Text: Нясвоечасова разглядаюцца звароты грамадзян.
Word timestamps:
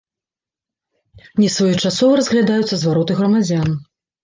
Нясвоечасова 1.41 2.17
разглядаюцца 2.23 2.75
звароты 2.87 3.21
грамадзян. 3.23 3.79